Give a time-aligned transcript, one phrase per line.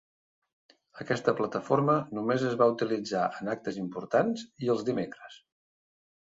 [1.03, 5.39] Aquesta plataforma només es va utilitzar en actes importants i els dimecres.